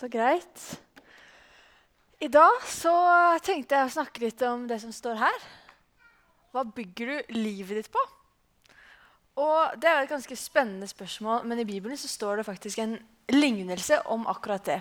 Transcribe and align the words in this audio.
Så 0.00 0.08
greit. 0.08 0.80
I 2.24 2.28
dag 2.32 2.62
så 2.64 2.88
tenkte 3.44 3.76
jeg 3.76 3.84
å 3.84 3.92
snakke 3.92 4.22
litt 4.22 4.40
om 4.48 4.62
det 4.64 4.78
som 4.80 4.94
står 4.96 5.18
her. 5.20 5.42
Hva 6.56 6.64
bygger 6.64 7.10
du 7.10 7.36
livet 7.36 7.82
ditt 7.82 7.90
på? 7.92 8.00
Og 9.44 9.76
Det 9.76 9.84
er 9.90 10.00
et 10.00 10.08
ganske 10.08 10.32
spennende 10.40 10.88
spørsmål, 10.88 11.44
men 11.44 11.60
i 11.60 11.68
Bibelen 11.68 12.00
så 12.00 12.08
står 12.08 12.40
det 12.40 12.48
faktisk 12.48 12.80
en 12.80 12.96
lignelse 13.28 14.00
om 14.08 14.24
akkurat 14.32 14.64
det. 14.72 14.80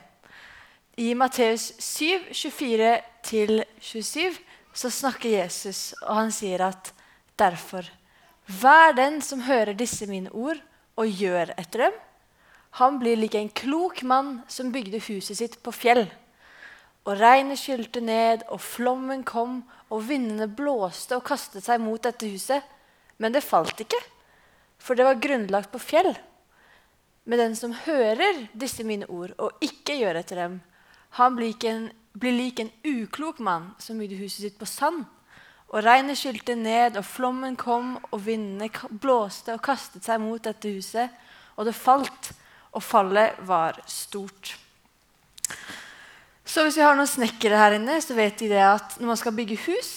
I 0.95 1.11
Matteus 1.19 1.75
7, 1.83 2.31
24-27 2.31 4.39
så 4.71 4.87
snakker 4.87 5.35
Jesus, 5.35 5.99
og 5.99 6.15
han 6.15 6.31
sier 6.31 6.63
at 6.71 6.95
derfor 7.35 7.83
Vær 8.47 8.95
den 8.95 9.19
som 9.21 9.43
hører 9.51 9.75
disse 9.75 10.07
mine 10.07 10.31
ord 10.31 10.63
og 10.95 11.11
gjør 11.11 11.51
etter 11.59 11.89
dem. 11.89 12.05
Han 12.77 12.99
blir 13.01 13.17
lik 13.17 13.35
en 13.35 13.49
klok 13.49 14.03
mann 14.03 14.41
som 14.47 14.71
bygde 14.71 15.01
huset 15.07 15.39
sitt 15.39 15.57
på 15.63 15.73
fjell. 15.73 16.05
Og 17.07 17.17
regnet 17.17 17.57
skylte 17.57 18.01
ned, 18.03 18.45
og 18.53 18.61
flommen 18.61 19.23
kom, 19.25 19.63
og 19.89 20.05
vindene 20.05 20.45
blåste 20.45 21.17
og 21.17 21.25
kastet 21.25 21.65
seg 21.65 21.81
mot 21.81 22.01
dette 22.03 22.29
huset. 22.29 22.61
Men 23.17 23.33
det 23.33 23.43
falt 23.43 23.81
ikke, 23.81 23.99
for 24.77 24.95
det 24.95 25.07
var 25.07 25.21
grunnlagt 25.21 25.71
på 25.73 25.81
fjell. 25.81 26.13
Men 27.25 27.41
den 27.41 27.55
som 27.57 27.75
hører 27.85 28.45
disse 28.57 28.85
mine 28.85 29.05
ord 29.09 29.35
og 29.37 29.63
ikke 29.65 29.97
gjør 29.99 30.21
etter 30.21 30.43
dem, 30.43 30.59
han 31.17 31.35
blir, 31.35 31.55
en, 31.65 31.89
blir 32.13 32.35
lik 32.35 32.61
en 32.61 32.71
uklok 32.85 33.41
mann 33.41 33.71
som 33.81 33.99
bygde 33.99 34.19
huset 34.21 34.45
sitt 34.45 34.59
på 34.59 34.69
sand. 34.69 35.03
Og 35.69 35.83
regnet 35.85 36.17
skylte 36.17 36.55
ned, 36.57 36.97
og 36.97 37.05
flommen 37.05 37.57
kom, 37.57 37.97
og 38.09 38.23
vindene 38.25 38.69
blåste 39.01 39.53
og 39.53 39.61
kastet 39.65 40.05
seg 40.05 40.21
mot 40.21 40.41
dette 40.41 40.71
huset. 40.73 41.13
Og 41.57 41.67
det 41.69 41.75
falt, 41.77 42.31
og 42.75 42.83
fallet 42.85 43.37
var 43.47 43.79
stort. 43.89 44.55
Så 46.49 46.63
hvis 46.65 46.79
vi 46.79 46.85
har 46.85 46.97
noen 46.97 47.09
snekkere 47.09 47.59
her 47.59 47.75
inne, 47.77 47.99
så 48.01 48.15
vet 48.17 48.39
de 48.41 48.49
det 48.49 48.63
at 48.63 48.97
når 48.97 49.11
man 49.11 49.19
skal 49.21 49.35
bygge 49.37 49.59
hus, 49.67 49.91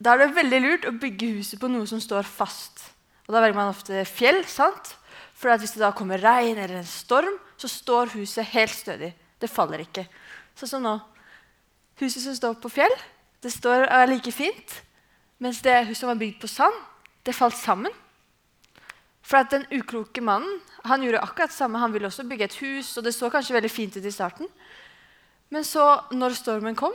da 0.00 0.14
er 0.14 0.22
det 0.22 0.36
veldig 0.36 0.60
lurt 0.62 0.86
å 0.88 0.94
bygge 0.96 1.32
huset 1.36 1.60
på 1.60 1.68
noe 1.70 1.88
som 1.90 2.00
står 2.00 2.28
fast. 2.28 2.86
Og 3.26 3.34
Da 3.34 3.42
velger 3.42 3.58
man 3.58 3.72
ofte 3.72 4.04
fjell. 4.06 4.44
sant? 4.46 4.94
For 5.34 5.52
hvis 5.56 5.72
det 5.72 5.80
da 5.80 5.92
kommer 5.96 6.20
regn 6.20 6.58
eller 6.58 6.80
en 6.80 6.86
storm, 6.86 7.38
så 7.56 7.68
står 7.68 8.12
huset 8.16 8.44
helt 8.52 8.74
stødig. 8.74 9.14
Det 9.40 9.50
faller 9.50 9.80
ikke. 9.84 10.06
Sånn 10.54 10.68
som 10.68 10.82
nå. 10.84 10.98
Huset 12.00 12.22
som 12.22 12.36
står 12.36 12.58
på 12.60 12.72
fjell, 12.72 12.92
det 13.40 13.52
står 13.52 13.86
er 13.88 14.08
like 14.08 14.32
fint. 14.32 14.82
Mens 15.40 15.60
det 15.64 15.86
huset 15.86 16.02
som 16.02 16.12
var 16.12 16.20
bygd 16.20 16.40
på 16.42 16.48
sand, 16.48 16.76
det 17.24 17.36
falt 17.36 17.56
sammen. 17.56 17.92
For 19.22 19.42
at 19.42 19.52
den 19.52 19.66
ukloke 19.74 20.22
mannen 20.24 20.60
han 20.88 21.02
gjorde 21.04 21.20
akkurat 21.20 21.52
det 21.52 21.58
samme. 21.58 21.80
Han 21.82 21.92
ville 21.92 22.08
også 22.08 22.24
bygge 22.28 22.48
et 22.48 22.58
hus, 22.62 22.94
og 22.96 23.04
det 23.04 23.12
så 23.14 23.28
kanskje 23.32 23.56
veldig 23.58 23.70
fint 23.72 23.96
ut 23.96 24.06
i 24.06 24.14
starten. 24.14 24.48
Men 25.50 25.66
så, 25.66 25.84
når 26.14 26.38
stormen 26.38 26.78
kom, 26.78 26.94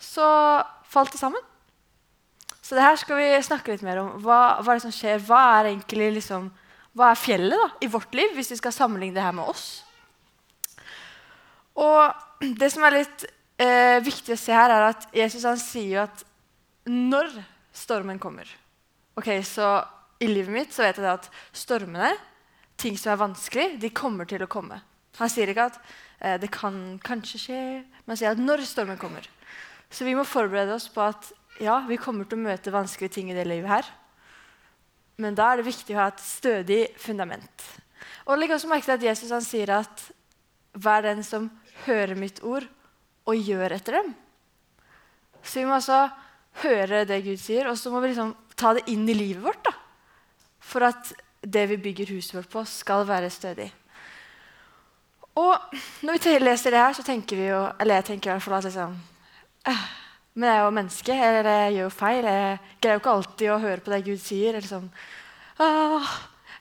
så 0.00 0.26
falt 0.90 1.12
det 1.14 1.20
sammen. 1.20 1.42
Så 2.62 2.76
det 2.76 2.84
her 2.84 2.96
skal 2.98 3.20
vi 3.20 3.28
snakke 3.44 3.74
litt 3.74 3.84
mer 3.86 4.00
om. 4.02 4.10
Hva, 4.24 4.60
hva 4.62 4.72
er 4.72 4.80
det 4.80 4.86
som 4.86 4.94
skjer? 4.94 5.22
Hva 5.26 5.40
er 5.58 5.72
egentlig 5.72 6.10
liksom, 6.18 6.48
hva 6.96 7.12
er 7.12 7.20
fjellet 7.20 7.58
da, 7.58 7.68
i 7.82 7.90
vårt 7.90 8.14
liv, 8.18 8.32
hvis 8.36 8.52
vi 8.54 8.58
skal 8.60 8.74
sammenligne 8.74 9.16
det 9.16 9.24
her 9.24 9.36
med 9.36 9.50
oss? 9.52 9.68
Og 11.80 12.50
det 12.58 12.70
som 12.72 12.84
er 12.86 12.98
litt 13.00 13.24
eh, 13.60 13.98
viktig 14.04 14.34
å 14.34 14.40
se 14.40 14.54
her, 14.54 14.72
er 14.74 14.88
at 14.90 15.06
Jesus 15.16 15.46
han 15.48 15.60
sier 15.60 15.94
jo 15.94 16.02
at 16.04 16.24
når 16.90 17.32
stormen 17.76 18.18
kommer. 18.22 18.48
Ok, 19.18 19.32
Så 19.44 19.66
i 20.20 20.28
livet 20.28 20.52
mitt 20.52 20.74
så 20.74 20.84
vet 20.84 21.00
jeg 21.00 21.08
at 21.08 21.28
stormene, 21.56 22.12
ting 22.80 22.96
som 23.00 23.14
er 23.14 23.20
vanskelig, 23.20 23.66
de 23.80 23.90
kommer 23.92 24.28
til 24.28 24.44
å 24.44 24.48
komme. 24.50 24.80
Han 25.20 25.32
sier 25.32 25.50
ikke 25.52 25.68
at 25.70 25.78
eh, 26.20 26.36
det 26.40 26.50
kan 26.52 26.98
kanskje 27.04 27.40
skje, 27.40 27.60
men 27.82 28.12
han 28.12 28.20
sier 28.20 28.34
at 28.34 28.40
når 28.40 28.64
stormen 28.68 29.00
kommer. 29.00 29.26
Så 29.90 30.06
vi 30.06 30.14
må 30.16 30.24
forberede 30.28 30.76
oss 30.76 30.88
på 30.92 31.02
at 31.04 31.32
ja, 31.60 31.80
vi 31.88 31.98
kommer 32.00 32.28
til 32.28 32.38
å 32.38 32.46
møte 32.46 32.72
vanskelige 32.72 33.16
ting 33.16 33.32
i 33.32 33.36
det 33.36 33.44
livet 33.48 33.72
her. 33.72 33.90
Men 35.20 35.36
da 35.36 35.50
er 35.50 35.60
det 35.60 35.68
viktig 35.68 35.96
å 35.96 36.00
ha 36.00 36.08
et 36.12 36.22
stødig 36.24 36.80
fundament. 37.00 37.66
Og 38.28 38.38
legg 38.38 38.54
også 38.54 38.70
merke 38.70 38.86
til 38.88 38.96
at 38.96 39.08
Jesus 39.10 39.32
han 39.34 39.44
sier 39.44 39.74
at 39.80 40.06
vær 40.72 41.04
den 41.04 41.24
som 41.26 41.50
hører 41.84 42.16
mitt 42.16 42.40
ord 42.46 42.64
og 43.28 43.36
gjør 43.36 43.76
etter 43.76 43.98
dem. 43.98 44.14
Så 45.42 45.60
vi 45.60 45.68
må 45.68 45.76
altså 45.76 46.06
høre 46.62 47.04
det 47.08 47.22
Gud 47.26 47.40
sier, 47.40 47.68
og 47.68 47.78
så 47.78 47.92
må 47.92 48.00
vi 48.04 48.12
liksom 48.12 48.32
ta 48.56 48.72
det 48.76 48.86
inn 48.92 49.08
i 49.08 49.16
livet 49.16 49.44
vårt. 49.44 49.62
da. 49.66 49.79
For 50.60 50.84
at 50.86 51.12
det 51.40 51.68
vi 51.70 51.78
bygger 51.80 52.14
huset 52.14 52.34
vårt 52.36 52.50
på, 52.52 52.64
skal 52.68 53.06
være 53.08 53.30
stødig. 53.30 53.70
Og 55.40 55.76
når 56.02 56.18
vi 56.24 56.38
leser 56.42 56.74
det 56.74 56.82
her, 56.82 56.92
så 56.92 57.02
tenker 57.06 57.38
vi 57.38 57.46
jo 57.46 57.60
Eller 57.80 58.00
jeg 58.00 58.04
tenker 58.04 58.30
i 58.30 58.32
hvert 58.34 58.42
fall 58.42 58.56
at 58.58 58.64
liksom, 58.64 58.96
eh, 59.66 59.84
Men 60.34 60.48
jeg 60.48 60.56
er 60.56 60.64
jo 60.64 60.70
menneske, 60.70 61.12
eller 61.12 61.50
jeg 61.50 61.72
gjør 61.74 61.82
jo 61.82 61.90
feil. 61.90 62.24
Jeg 62.24 62.58
greier 62.80 62.94
jo 62.94 63.00
ikke 63.00 63.14
alltid 63.14 63.50
å 63.50 63.58
høre 63.58 63.80
på 63.80 63.90
det 63.90 64.04
Gud 64.04 64.20
sier. 64.20 64.54
eller 64.54 64.68
sånn, 64.68 64.90
ah, 65.58 66.10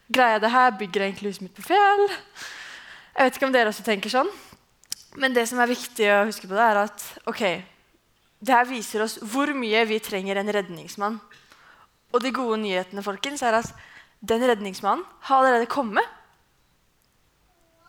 Greier 0.09 0.31
jeg 0.31 0.41
det 0.41 0.51
her? 0.51 0.71
Bygger 0.71 1.01
jeg 1.01 1.11
egentlig 1.11 1.29
huset 1.29 1.41
mitt 1.41 1.55
på 1.55 1.67
fjell? 1.67 2.07
Jeg 3.13 3.25
vet 3.25 3.35
ikke 3.35 3.45
om 3.45 3.53
dere 3.53 3.69
også 3.69 3.83
tenker 3.85 4.09
sånn. 4.09 4.29
Men 5.21 5.33
det 5.33 5.47
som 5.49 5.59
er 5.59 5.69
viktig 5.69 6.07
å 6.09 6.25
huske 6.25 6.47
på, 6.47 6.55
det 6.57 6.65
er 6.65 6.79
at 6.81 7.03
ok, 7.29 7.43
det 8.39 8.55
her 8.55 8.65
viser 8.65 9.03
oss 9.03 9.19
hvor 9.21 9.51
mye 9.53 9.83
vi 9.85 9.99
trenger 9.99 10.39
en 10.39 10.51
redningsmann. 10.55 11.19
Og 12.13 12.23
de 12.23 12.31
gode 12.33 12.57
nyhetene 12.63 13.03
folkens, 13.05 13.43
er 13.45 13.59
at 13.59 13.73
den 14.19 14.43
redningsmannen 14.43 15.05
har 15.27 15.41
allerede 15.43 15.69
kommet. 15.69 16.05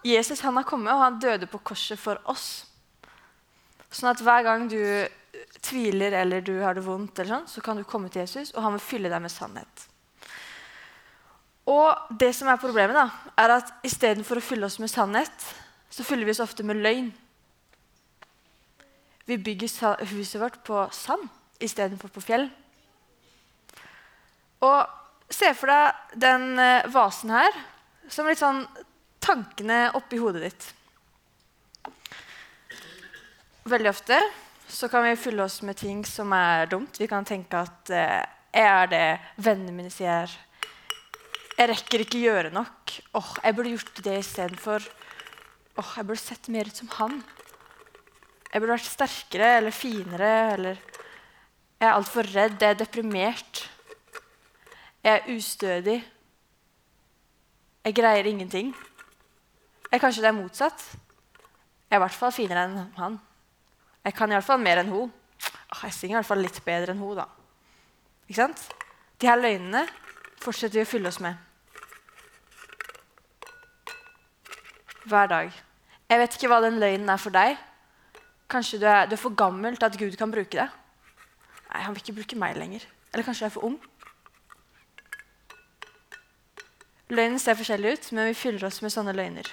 Jesus 0.04 0.40
han 0.40 0.56
har 0.56 0.68
kommet, 0.68 0.92
og 0.92 1.04
han 1.04 1.20
døde 1.20 1.48
på 1.50 1.60
korset 1.72 1.98
for 2.00 2.20
oss. 2.30 2.66
Sånn 3.90 4.12
at 4.12 4.22
hver 4.22 4.44
gang 4.46 4.68
du 4.70 4.80
tviler 5.60 6.14
eller 6.20 6.44
du 6.44 6.54
har 6.62 6.76
det 6.76 6.84
vondt, 6.86 7.18
eller 7.18 7.40
sånn, 7.40 7.48
så 7.50 7.64
kan 7.64 7.78
du 7.78 7.86
komme 7.88 8.10
til 8.12 8.22
Jesus, 8.22 8.52
og 8.54 8.62
han 8.64 8.76
vil 8.76 8.84
fylle 8.84 9.10
deg 9.12 9.24
med 9.24 9.32
sannhet. 9.32 9.86
Og 11.70 12.14
det 12.18 12.30
som 12.34 12.48
er 12.50 12.60
problemet, 12.60 12.96
da, 12.96 13.32
er 13.38 13.56
at 13.58 13.74
istedenfor 13.86 14.40
å 14.40 14.44
fylle 14.44 14.66
oss 14.66 14.78
med 14.82 14.90
sannhet, 14.90 15.50
så 15.90 16.06
fyller 16.06 16.26
vi 16.26 16.34
oss 16.34 16.42
ofte 16.42 16.64
med 16.66 16.80
løgn. 16.80 17.10
Vi 19.26 19.38
bygger 19.38 20.00
huset 20.10 20.40
vårt 20.40 20.58
på 20.66 20.86
sand 20.94 21.28
istedenfor 21.62 22.10
på 22.14 22.22
fjell. 22.24 22.48
Og 24.66 24.96
Se 25.30 25.52
for 25.54 25.70
deg 25.70 26.18
den 26.18 26.58
eh, 26.58 26.86
vasen 26.90 27.30
her 27.30 27.54
som 28.10 28.26
litt 28.26 28.40
sånn 28.40 28.64
tankene 29.22 29.92
oppi 29.94 30.18
hodet 30.18 30.42
ditt. 30.48 30.64
Veldig 33.70 33.92
ofte 33.92 34.18
så 34.70 34.88
kan 34.90 35.04
vi 35.06 35.14
fylle 35.18 35.44
oss 35.46 35.60
med 35.66 35.78
ting 35.78 36.02
som 36.06 36.34
er 36.34 36.66
dumt. 36.70 36.98
Vi 36.98 37.06
kan 37.10 37.26
tenke 37.26 37.62
at 37.62 37.92
eh, 37.94 38.22
er 38.50 38.90
det 38.90 39.06
vennene 39.38 39.76
mine 39.76 39.94
sier. 39.94 40.30
Jeg 41.54 41.70
rekker 41.70 42.02
ikke 42.02 42.24
gjøre 42.24 42.50
nok. 42.54 42.96
Åh, 43.14 43.32
jeg 43.44 43.54
burde 43.54 43.74
gjort 43.76 44.02
det 44.02 44.18
istedenfor. 44.24 44.86
Åh, 45.78 45.90
jeg 46.00 46.08
burde 46.08 46.22
sett 46.24 46.50
mer 46.50 46.66
ut 46.66 46.82
som 46.82 46.90
han. 46.98 47.20
Jeg 48.50 48.58
burde 48.58 48.74
vært 48.74 48.90
sterkere 48.90 49.52
eller 49.60 49.74
finere 49.74 50.32
eller 50.56 50.86
Jeg 51.80 51.88
er 51.88 51.94
altfor 51.94 52.26
redd, 52.28 52.58
jeg 52.60 52.74
er 52.74 52.80
deprimert. 52.82 53.49
Jeg 55.04 55.16
er 55.16 55.36
ustødig. 55.36 55.98
Jeg 57.84 57.94
greier 57.94 58.24
ingenting. 58.24 58.74
Jeg, 59.92 60.00
kanskje 60.00 60.22
det 60.22 60.28
er 60.28 60.36
motsatt. 60.36 60.84
Jeg 61.90 61.96
er 61.96 62.00
i 62.00 62.04
hvert 62.04 62.14
fall 62.14 62.32
finere 62.32 62.64
enn 62.68 62.92
han. 62.98 63.16
Jeg 64.04 64.14
kan 64.14 64.30
i 64.30 64.36
hvert 64.36 64.46
fall 64.46 64.60
mer 64.60 64.82
enn 64.82 64.92
hun. 64.92 65.12
Jeg 65.82 65.94
synger 65.96 66.14
i 66.14 66.18
hvert 66.18 66.28
fall 66.28 66.44
litt 66.44 66.60
bedre 66.64 66.92
enn 66.92 67.00
hun, 67.00 67.16
da. 67.18 67.26
Ikke 68.28 68.42
sant? 68.42 68.66
De 69.20 69.28
her 69.28 69.40
løgnene 69.40 69.86
fortsetter 70.40 70.78
vi 70.78 70.84
å 70.84 70.90
fylle 70.90 71.10
oss 71.10 71.20
med. 71.24 71.34
Hver 75.08 75.32
dag. 75.32 75.50
Jeg 76.10 76.20
vet 76.20 76.36
ikke 76.36 76.52
hva 76.52 76.60
den 76.62 76.78
løgnen 76.82 77.10
er 77.10 77.20
for 77.22 77.34
deg. 77.34 77.56
Kanskje 78.50 78.80
du 78.82 78.86
er, 78.86 79.08
du 79.08 79.16
er, 79.16 79.22
for 79.22 79.34
gammel 79.34 79.76
til 79.78 79.88
at 79.88 79.98
Gud 79.98 80.16
kan 80.20 80.32
bruke 80.32 80.58
deg. 80.58 80.78
Nei, 81.70 81.82
han 81.86 81.94
vil 81.94 82.04
ikke 82.04 82.18
bruke 82.20 82.38
meg 82.38 82.58
lenger. 82.58 82.84
Eller 83.12 83.26
kanskje 83.26 83.46
jeg 83.46 83.50
er 83.50 83.56
for 83.56 83.68
ung. 83.68 83.78
Løgnen 87.10 87.40
ser 87.42 87.58
forskjellig 87.58 87.96
ut, 87.96 88.08
men 88.14 88.30
vi 88.30 88.38
fyller 88.38 88.68
oss 88.68 88.78
med 88.84 88.92
sånne 88.94 89.14
løgner. 89.16 89.48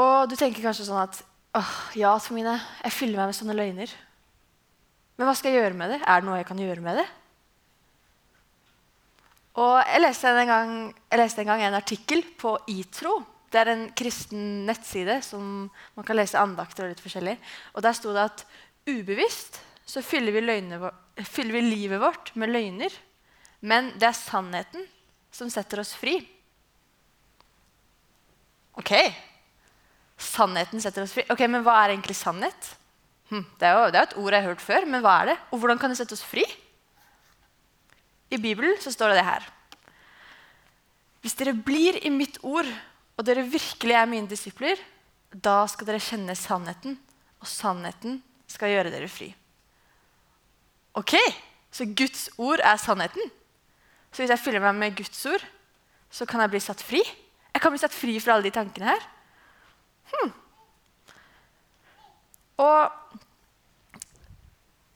Og 0.00 0.30
du 0.30 0.36
tenker 0.38 0.64
kanskje 0.64 0.86
sånn 0.88 1.02
at 1.02 1.20
åh, 1.58 1.74
ja, 1.98 2.14
Tomine, 2.22 2.56
jeg 2.86 2.96
fyller 2.96 3.20
meg 3.20 3.30
med 3.30 3.36
sånne 3.36 3.56
løgner. 3.58 3.92
Men 5.18 5.28
hva 5.28 5.36
skal 5.36 5.52
jeg 5.52 5.60
gjøre 5.60 5.76
med 5.76 5.92
det? 5.92 6.00
Er 6.00 6.22
det 6.22 6.30
noe 6.30 6.38
jeg 6.40 6.48
kan 6.48 6.64
gjøre 6.64 6.84
med 6.84 7.02
det? 7.02 7.08
Og 9.60 9.76
jeg 9.82 10.00
leste, 10.00 10.30
en 10.32 10.48
gang, 10.48 10.76
leste 11.20 11.42
en 11.42 11.50
gang 11.50 11.64
en 11.66 11.76
artikkel 11.76 12.22
på 12.40 12.54
ITRO. 12.72 13.18
Det 13.50 13.60
er 13.60 13.74
en 13.74 13.88
kristen 13.98 14.62
nettside 14.64 15.18
som 15.26 15.66
man 15.96 16.06
kan 16.06 16.16
lese 16.16 16.40
andakter 16.40 16.86
og 16.86 16.94
litt 16.94 17.02
forskjellig. 17.04 17.34
Og 17.74 17.84
Der 17.84 17.98
sto 17.98 18.14
det 18.16 18.30
at 18.30 18.46
ubevisst 18.88 19.58
så 19.90 20.02
fyller 20.06 20.32
vi, 20.32 20.42
fyller 21.26 21.56
vi 21.56 21.62
livet 21.66 22.00
vårt 22.02 22.34
med 22.38 22.52
løgner. 22.52 22.94
Men 23.60 23.92
det 24.00 24.08
er 24.08 24.16
sannheten 24.16 24.86
som 25.34 25.50
setter 25.52 25.82
oss 25.82 25.92
fri. 25.98 26.16
Ok. 28.78 28.94
Sannheten 30.20 30.82
setter 30.82 31.04
oss 31.04 31.14
fri. 31.16 31.24
Ok, 31.32 31.42
Men 31.48 31.64
hva 31.66 31.76
er 31.82 31.94
egentlig 31.94 32.16
sannhet? 32.16 32.74
Hm, 33.30 33.44
det, 33.58 33.66
er 33.66 33.76
jo, 33.76 33.90
det 33.92 34.00
er 34.00 34.08
et 34.08 34.18
ord 34.18 34.34
jeg 34.34 34.42
har 34.42 34.50
hørt 34.50 34.64
før, 34.64 34.86
men 34.90 35.04
hva 35.04 35.16
er 35.20 35.32
det? 35.32 35.38
Og 35.50 35.62
hvordan 35.62 35.78
kan 35.80 35.92
det 35.92 36.00
sette 36.00 36.16
oss 36.16 36.26
fri? 36.26 36.44
I 38.30 38.38
Bibelen 38.38 38.78
så 38.82 38.92
står 38.94 39.12
det 39.12 39.20
det 39.20 39.26
her. 39.28 39.46
Hvis 41.20 41.36
dere 41.38 41.54
blir 41.54 41.98
i 42.06 42.10
mitt 42.14 42.38
ord, 42.46 42.68
og 43.18 43.26
dere 43.26 43.44
virkelig 43.44 43.94
er 43.96 44.08
mine 44.08 44.30
disipler, 44.30 44.80
da 45.30 45.62
skal 45.70 45.90
dere 45.90 46.02
kjenne 46.02 46.34
sannheten, 46.38 46.96
og 47.42 47.48
sannheten 47.48 48.18
skal 48.50 48.72
gjøre 48.72 48.92
dere 48.94 49.10
fri. 49.10 49.30
Ok, 51.00 51.16
så 51.72 51.86
Guds 51.96 52.28
ord 52.38 52.60
er 52.64 52.76
sannheten. 52.80 53.32
Så 54.10 54.22
hvis 54.22 54.32
jeg 54.34 54.42
fyller 54.42 54.62
meg 54.64 54.76
med 54.76 54.96
Guds 54.98 55.24
ord, 55.30 55.44
så 56.10 56.26
kan 56.26 56.42
jeg 56.42 56.52
bli 56.52 56.60
satt 56.60 56.82
fri? 56.82 57.00
Jeg 57.54 57.62
kan 57.62 57.72
bli 57.72 57.80
satt 57.80 57.94
fri 57.94 58.18
fra 58.20 58.36
alle 58.36 58.48
de 58.48 58.54
tankene 58.54 58.90
her. 58.90 59.06
Hmm. 60.10 60.32
Og 62.60 62.90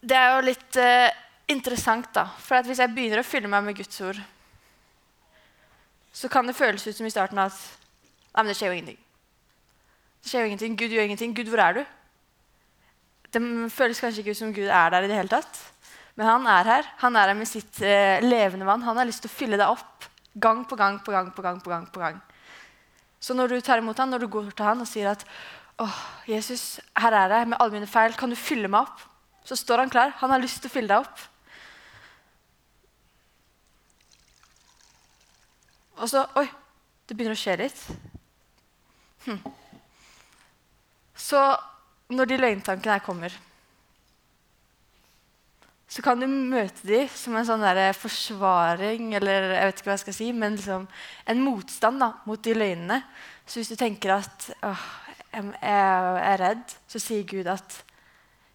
det 0.05 0.17
er 0.19 0.35
jo 0.35 0.45
litt 0.45 0.77
uh, 0.77 1.09
interessant, 1.49 2.11
da. 2.13 2.27
For 2.43 2.67
hvis 2.67 2.83
jeg 2.83 2.93
begynner 2.93 3.23
å 3.23 3.27
fylle 3.27 3.49
meg 3.49 3.65
med 3.65 3.79
Guds 3.79 4.01
ord, 4.05 4.19
så 6.15 6.29
kan 6.31 6.47
det 6.47 6.55
føles 6.55 6.85
ut 6.85 6.95
som 6.95 7.07
i 7.07 7.13
starten 7.13 7.41
at 7.41 7.57
Nei, 8.35 8.43
men 8.43 8.51
det 8.51 8.57
skjer 8.59 8.67
jo 8.67 8.75
ingenting. 8.75 8.97
Det 10.19 10.27
skjer 10.27 10.41
jo 10.43 10.47
ingenting. 10.49 10.73
Gud 10.75 10.91
gjør 10.91 11.05
ingenting. 11.07 11.31
Gud, 11.37 11.47
hvor 11.47 11.61
er 11.63 11.77
du? 11.77 11.85
Det 13.31 13.41
føles 13.71 14.01
kanskje 14.03 14.25
ikke 14.25 14.33
ut 14.35 14.39
som 14.41 14.51
Gud 14.51 14.67
er 14.67 14.91
der 14.91 15.05
i 15.05 15.07
det 15.07 15.15
hele 15.15 15.31
tatt. 15.31 15.61
Men 16.15 16.29
han 16.29 16.47
er 16.47 16.69
her. 16.69 16.87
Han 17.03 17.15
er 17.19 17.31
her 17.31 17.37
med 17.37 17.49
sitt 17.49 17.81
eh, 17.83 18.23
levende 18.23 18.67
vann. 18.67 18.83
Han 18.87 18.97
har 18.97 19.07
lyst 19.07 19.23
til 19.25 19.31
å 19.31 19.35
fylle 19.35 19.59
deg 19.59 19.67
opp 19.67 20.07
gang 20.39 20.63
på 20.67 20.77
gang 20.79 20.99
på 21.03 21.11
gang 21.11 21.31
på 21.35 21.43
gang. 21.43 21.59
på 21.61 21.69
gang 21.69 21.85
på 21.91 21.99
gang. 21.99 22.21
Så 23.19 23.33
når 23.33 23.55
du 23.55 23.61
tar 23.61 23.81
imot 23.81 23.97
han, 23.97 24.09
når 24.09 24.23
du 24.23 24.27
går 24.31 24.51
til 24.51 24.67
han 24.67 24.83
og 24.83 24.87
sier 24.87 25.09
at 25.11 25.23
åh, 25.81 26.01
Jesus, 26.29 26.79
her 26.95 27.15
er 27.15 27.39
jeg 27.39 27.47
med 27.51 27.59
alle 27.59 27.73
mine 27.73 27.89
feil, 27.89 28.13
kan 28.13 28.29
du 28.29 28.35
fylle 28.39 28.69
meg 28.71 28.85
opp? 28.85 29.01
Så 29.45 29.57
står 29.59 29.83
han 29.83 29.91
klar. 29.91 30.13
Han 30.21 30.31
har 30.31 30.41
lyst 30.41 30.61
til 30.61 30.71
å 30.71 30.75
fylle 30.75 30.93
deg 30.93 31.03
opp. 31.05 31.23
Og 35.95 36.11
så 36.11 36.25
Oi, 36.39 36.47
det 37.07 37.15
begynner 37.15 37.35
å 37.35 37.39
skje 37.39 37.57
litt. 37.59 37.81
Hm. 39.25 39.39
Så 41.15 41.41
når 42.13 42.29
de 42.29 42.39
løgntankene 42.39 42.97
her 42.97 43.03
kommer, 43.05 43.33
så 45.95 46.03
kan 46.03 46.19
du 46.19 46.27
møte 46.27 46.83
dem 46.83 47.07
som 47.07 47.37
en 47.39 47.45
sånn 47.47 47.61
der 47.63 47.95
forsvaring, 47.95 49.13
eller 49.15 49.45
jeg 49.53 49.67
vet 49.69 49.77
ikke 49.79 49.87
hva 49.87 49.93
jeg 49.93 50.01
skal 50.01 50.15
si, 50.17 50.25
men 50.35 50.57
liksom 50.57 50.87
en 51.31 51.43
motstand 51.45 52.03
da, 52.03 52.09
mot 52.27 52.41
de 52.43 52.51
løgnene. 52.51 52.97
Så 53.47 53.61
hvis 53.61 53.71
du 53.71 53.77
tenker 53.79 54.17
at 54.17 54.49
åh, 54.67 54.81
jeg, 55.31 55.53
er 55.63 56.41
redd, 56.41 56.73
så 56.91 56.99
sier 56.99 57.23
Gud 57.23 57.47
at 57.47 57.77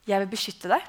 'jeg 0.05 0.21
vil 0.21 0.29
beskytte 0.29 0.69
deg'. 0.69 0.85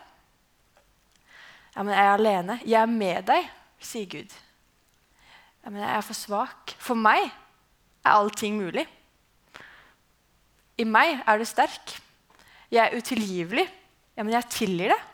Ja, 1.76 1.84
men 1.84 1.96
jeg 1.96 2.04
er 2.04 2.14
alene. 2.18 2.60
'Jeg 2.66 2.82
er 2.82 2.86
med 2.86 3.24
deg', 3.32 3.50
sier 3.80 4.06
Gud. 4.12 4.36
Ja, 5.64 5.70
men 5.70 5.82
jeg 5.82 5.96
er 5.96 6.02
for 6.02 6.14
svak. 6.14 6.76
For 6.80 6.96
meg 6.96 7.32
er 8.04 8.12
allting 8.12 8.58
mulig. 8.60 8.88
I 10.78 10.84
meg 10.84 11.24
er 11.26 11.38
du 11.38 11.46
sterk. 11.46 12.02
Jeg 12.72 12.92
er 12.92 12.98
utilgivelig. 12.98 13.70
Ja, 14.18 14.24
men 14.24 14.34
jeg 14.34 14.50
tilgir 14.50 14.90
det. 14.90 15.11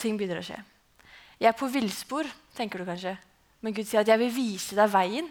Ting 0.00 0.16
begynner 0.18 0.40
å 0.40 0.44
skje. 0.44 0.58
Jeg 1.40 1.48
er 1.48 1.56
på 1.56 1.68
villspor, 1.72 2.28
tenker 2.56 2.80
du 2.80 2.88
kanskje. 2.88 3.14
Men 3.60 3.74
Gud 3.76 3.86
sier 3.86 4.00
at 4.00 4.08
'jeg 4.08 4.18
vil 4.18 4.34
vise 4.34 4.76
deg 4.76 4.90
veien'. 4.90 5.30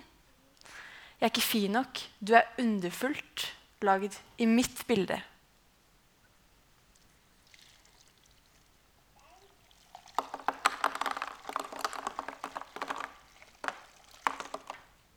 Jeg 1.20 1.26
er 1.26 1.30
ikke 1.30 1.42
fin 1.42 1.72
nok. 1.72 2.00
Du 2.24 2.34
er 2.34 2.48
underfullt 2.60 3.54
laget 3.82 4.22
i 4.38 4.46
mitt 4.46 4.88
bilde. 4.88 5.22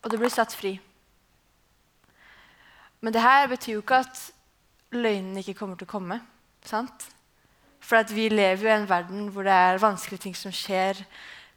Og 0.02 0.10
du 0.10 0.18
blir 0.18 0.28
satt 0.28 0.52
fri. 0.52 0.80
Men 3.00 3.12
det 3.12 3.22
her 3.22 3.48
betyr 3.50 3.72
jo 3.76 3.82
ikke 3.82 4.02
at 4.02 4.32
løgnene 4.90 5.42
ikke 5.42 5.54
kommer 5.58 5.76
til 5.76 5.86
å 5.86 5.90
komme. 5.90 6.20
sant? 6.64 7.08
For 7.92 8.14
vi 8.16 8.30
lever 8.32 8.62
jo 8.64 8.70
i 8.70 8.72
en 8.72 8.86
verden 8.88 9.26
hvor 9.28 9.44
det 9.44 9.52
er 9.52 9.80
vanskelige 9.82 10.22
ting 10.22 10.36
som 10.36 10.52
skjer. 10.54 10.96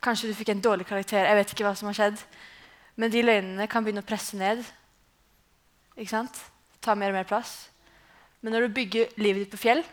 Kanskje 0.03 0.27
du 0.27 0.35
fikk 0.35 0.49
en 0.51 0.63
dårlig 0.65 0.83
karakter. 0.89 1.23
Jeg 1.23 1.37
vet 1.37 1.53
ikke 1.53 1.63
hva 1.63 1.71
som 1.79 1.87
har 1.87 1.95
skjedd. 1.95 2.17
Men 2.99 3.13
de 3.13 3.21
løgnene 3.23 3.67
kan 3.71 3.85
begynne 3.85 4.03
å 4.03 4.09
presse 4.09 4.35
ned. 4.35 4.59
Ikke 5.95 6.11
sant? 6.11 6.41
Ta 6.83 6.91
mer 6.91 7.13
og 7.13 7.21
mer 7.21 7.29
plass. 7.29 7.69
Men 8.43 8.51
når 8.51 8.67
du 8.67 8.75
bygger 8.81 9.15
livet 9.15 9.45
ditt 9.45 9.55
på 9.55 9.61
fjell, 9.63 9.85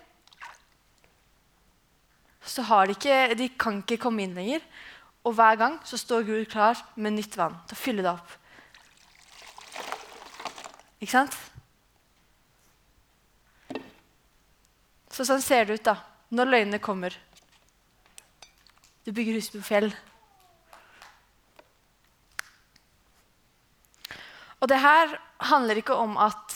så 2.43 2.67
har 2.67 2.91
de 2.91 2.99
ikke, 2.99 3.23
de 3.39 3.51
kan 3.55 3.79
ikke 3.79 4.03
komme 4.03 4.27
inn 4.27 4.35
lenger. 4.35 4.67
Og 5.23 5.39
hver 5.39 5.63
gang 5.63 5.79
så 5.87 5.95
står 5.95 6.27
Gud 6.27 6.45
klar 6.51 6.89
med 6.99 7.21
nytt 7.21 7.39
vann 7.39 7.55
til 7.71 7.79
å 7.79 7.85
fylle 7.87 8.03
det 8.03 8.17
opp. 8.19 8.39
Ikke 10.99 11.21
sant? 11.23 11.43
Så 15.07 15.23
sånn 15.29 15.45
ser 15.45 15.71
det 15.71 15.79
ut 15.79 15.87
da, 15.87 16.01
når 16.33 16.49
løgnene 16.49 16.81
kommer. 16.83 17.15
Du 19.05 19.13
bygger 19.13 19.37
hus 19.37 19.51
på 19.53 19.61
fjell. 19.67 19.91
Og 24.63 24.71
det 24.71 24.79
her 24.79 25.17
handler 25.53 25.81
ikke 25.81 25.99
om 25.99 26.15
at 26.23 26.55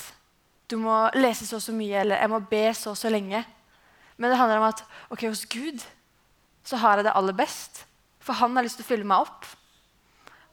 du 0.71 0.79
må 0.79 0.95
lese 1.19 1.47
så 1.47 1.59
og 1.59 1.65
så 1.65 1.75
mye 1.75 2.01
eller 2.01 2.23
jeg 2.23 2.31
må 2.31 2.41
be 2.51 2.63
så 2.75 2.95
og 2.95 2.99
så 2.99 3.11
lenge. 3.11 3.43
Men 4.17 4.31
det 4.31 4.39
handler 4.39 4.63
om 4.63 4.69
at 4.71 4.83
ok, 5.11 5.27
hos 5.29 5.45
Gud 5.51 5.83
så 6.67 6.79
har 6.83 6.99
jeg 6.99 7.07
det 7.07 7.15
aller 7.19 7.37
best. 7.37 7.85
For 8.23 8.39
han 8.39 8.57
har 8.57 8.67
lyst 8.67 8.81
til 8.81 8.87
å 8.87 8.91
fylle 8.91 9.07
meg 9.07 9.27
opp. 9.27 9.47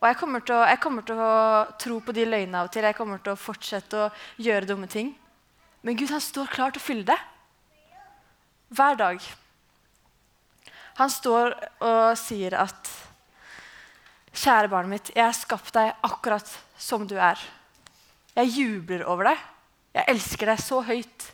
Og 0.01 0.09
jeg 0.09 0.17
kommer, 0.19 0.43
å, 0.43 0.63
jeg 0.67 0.79
kommer, 0.83 1.05
til 1.07 1.21
å, 1.23 1.33
tro 1.79 1.99
på 2.03 2.13
de 2.13 2.25
løgnene 2.27 2.59
av 2.59 2.67
og 2.67 2.73
til. 2.73 2.85
Jeg 2.85 2.97
kommer 2.97 3.21
til 3.23 3.33
å 3.33 3.39
fortsette 3.39 4.01
å 4.01 4.09
gjøre 4.43 4.67
dumme 4.67 4.89
ting. 4.91 5.13
Men 5.81 5.97
Gud 5.99 6.11
han 6.11 6.21
står 6.21 6.51
klar 6.51 6.73
til 6.73 6.83
å 6.83 6.87
fylle 6.89 7.07
det. 7.07 7.19
Hver 8.73 8.97
dag. 8.97 9.21
Han 10.97 11.09
står 11.09 11.53
og 11.83 12.17
sier 12.19 12.55
at 12.57 12.91
Kjære 14.33 14.69
barnet 14.71 14.89
mitt, 14.89 15.09
jeg 15.13 15.27
har 15.27 15.35
skapt 15.37 15.75
deg 15.75 15.91
akkurat 16.01 16.47
som 16.81 17.03
du 17.05 17.13
er. 17.21 17.37
Jeg 18.33 18.49
jubler 18.49 19.03
over 19.05 19.29
deg. 19.29 19.41
Jeg 19.93 20.09
elsker 20.09 20.49
deg 20.49 20.61
så 20.63 20.79
høyt. 20.81 21.27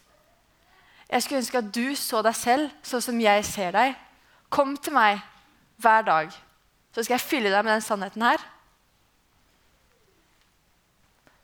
Jeg 1.07 1.23
skulle 1.23 1.39
ønske 1.39 1.61
at 1.61 1.69
du 1.73 1.95
så 1.95 2.19
deg 2.25 2.35
selv 2.35 2.73
sånn 2.85 3.05
som 3.05 3.21
jeg 3.23 3.45
ser 3.47 3.71
deg. 3.77 3.95
Kom 4.51 4.75
til 4.75 4.97
meg 4.97 5.21
hver 5.79 6.03
dag, 6.03 6.33
så 6.91 7.05
skal 7.05 7.15
jeg 7.15 7.23
fylle 7.23 7.53
deg 7.53 7.63
med 7.63 7.77
den 7.77 7.85
sannheten 7.85 8.25
her. 8.27 8.43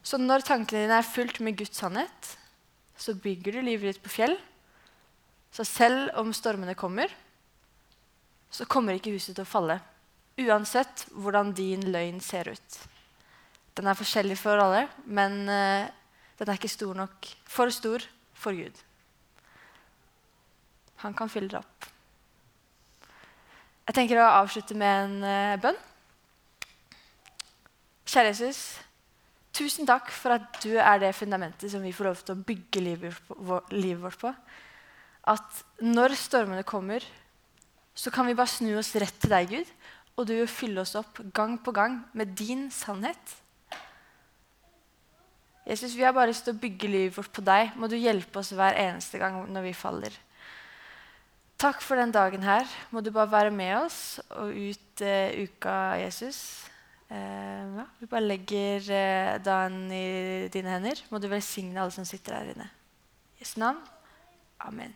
Så 0.06 0.20
når 0.20 0.44
tankene 0.46 0.84
dine 0.84 1.00
er 1.00 1.08
fullt 1.08 1.40
med 1.40 1.56
Guds 1.58 1.80
sannhet, 1.80 2.36
så 3.00 3.16
bygger 3.16 3.56
du 3.56 3.64
livet 3.64 3.96
ditt 3.96 4.04
på 4.04 4.12
fjell. 4.12 4.36
Så 5.56 5.64
selv 5.64 6.10
om 6.20 6.34
stormene 6.36 6.76
kommer, 6.76 7.12
så 8.52 8.68
kommer 8.68 8.98
ikke 8.98 9.14
huset 9.16 9.38
til 9.38 9.46
å 9.46 9.48
falle. 9.48 9.78
Uansett 10.42 11.06
hvordan 11.16 11.54
din 11.56 11.86
løgn 11.94 12.20
ser 12.24 12.50
ut. 12.52 12.80
Den 13.76 13.88
er 13.88 13.96
forskjellig 13.96 14.36
for 14.40 14.60
alle, 14.60 14.86
men 15.08 15.46
uh, 15.48 15.88
den 16.40 16.52
er 16.52 16.60
ikke 16.60 16.72
stor 16.72 16.96
nok, 16.96 17.30
for 17.48 17.72
stor 17.72 18.04
for 18.36 18.56
Gud. 18.56 18.76
Han 21.04 21.16
kan 21.16 21.32
fylle 21.32 21.52
det 21.54 21.60
opp. 21.62 21.88
Jeg 23.86 23.96
tenker 23.96 24.20
å 24.20 24.30
avslutte 24.42 24.76
med 24.76 25.06
en 25.06 25.18
uh, 25.24 25.62
bønn. 25.64 25.80
Kjære 28.06 28.32
Jesus. 28.34 28.62
Tusen 29.56 29.88
takk 29.88 30.12
for 30.12 30.36
at 30.36 30.60
du 30.66 30.76
er 30.76 31.00
det 31.00 31.16
fundamentet 31.16 31.72
som 31.72 31.84
vi 31.84 31.96
får 31.96 32.12
lov 32.12 32.24
til 32.28 32.36
å 32.36 32.48
bygge 32.52 32.84
livet, 32.84 33.36
vårt 34.04 34.20
på. 34.20 34.36
At 35.26 35.64
når 35.82 36.14
stormene 36.20 36.66
kommer, 36.68 37.04
så 37.96 38.12
kan 38.14 38.28
vi 38.28 38.36
bare 38.38 38.52
snu 38.52 38.76
oss 38.78 38.94
rett 39.00 39.18
til 39.22 39.34
deg, 39.34 39.50
Gud. 39.50 39.72
Og 40.16 40.28
du 40.28 40.36
vil 40.38 40.52
fylle 40.52 40.84
oss 40.84 40.96
opp 41.00 41.20
gang 41.36 41.58
på 41.60 41.74
gang 41.76 42.00
med 42.16 42.36
din 42.38 42.70
sannhet. 42.72 43.36
Jesus, 45.66 45.96
Vi 45.96 46.04
har 46.04 46.14
bare 46.14 46.30
lyst 46.30 46.46
til 46.46 46.54
å 46.54 46.62
bygge 46.62 46.88
livet 46.92 47.18
vårt 47.18 47.34
på 47.34 47.42
deg. 47.42 47.74
Må 47.76 47.90
du 47.90 47.98
hjelpe 47.98 48.40
oss 48.40 48.54
hver 48.54 48.78
eneste 48.78 49.18
gang 49.18 49.42
når 49.50 49.66
vi 49.66 49.74
faller. 49.74 50.14
Takk 51.58 51.82
for 51.82 51.98
den 51.98 52.12
dagen 52.14 52.44
her. 52.46 52.68
Må 52.92 53.02
du 53.02 53.10
bare 53.16 53.32
være 53.32 53.52
med 53.56 53.74
oss 53.80 54.20
og 54.36 54.52
ut 54.54 55.02
uh, 55.02 55.32
uka, 55.42 55.96
Jesus. 56.04 56.42
Uh, 57.10 57.80
ja, 57.80 57.86
vi 58.02 58.10
bare 58.12 58.28
legger 58.28 58.92
uh, 58.92 59.32
dagen 59.42 59.88
i 59.90 60.52
dine 60.54 60.76
hender. 60.76 61.02
Må 61.10 61.18
du 61.18 61.32
velsigne 61.32 61.82
alle 61.82 61.96
som 61.96 62.06
sitter 62.06 62.38
her 62.38 62.54
inne. 62.54 62.70
I 63.40 63.46
Jesu 63.48 63.58
navn. 63.64 63.82
Amen. 64.62 64.94